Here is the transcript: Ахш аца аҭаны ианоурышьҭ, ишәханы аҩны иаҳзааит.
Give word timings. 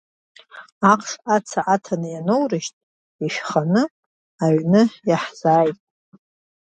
Ахш 0.91 1.09
аца 1.35 1.61
аҭаны 1.73 2.07
ианоурышьҭ, 2.11 2.75
ишәханы 3.25 3.83
аҩны 4.43 4.81
иаҳзааит. 5.09 5.77